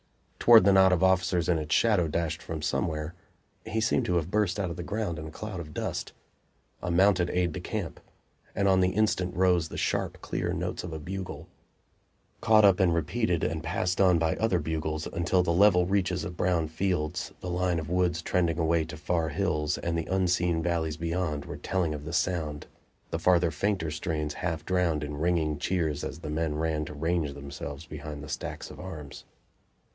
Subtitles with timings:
[0.39, 3.13] Toward the knot of officers in its shadow dashed from somewhere
[3.63, 6.13] he seemed to have burst out of the ground in a cloud of dust
[6.81, 7.99] a mounted aide de camp,
[8.55, 11.47] and on the instant rose the sharp, clear notes of a bugle,
[12.41, 16.35] caught up and repeated, and passed on by other bugles, until the level reaches of
[16.35, 20.97] brown fields, the line of woods trending away to far hills, and the unseen valleys
[20.97, 22.65] beyond were "telling of the sound,"
[23.11, 27.33] the farther, fainter strains half drowned in ringing cheers as the men ran to range
[27.35, 29.25] themselves behind the stacks of arms.